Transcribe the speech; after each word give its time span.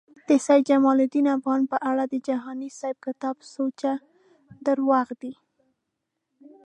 د 0.27 0.29
سید 0.45 0.61
جمالدین 0.69 1.25
افغان 1.37 1.61
په 1.71 1.77
اړه 1.89 2.03
د 2.07 2.13
جهانی 2.27 2.69
صیب 2.79 2.97
کتاب 3.05 3.35
سوچه 3.53 3.93
درواغ 4.65 5.07
دی 5.21 5.33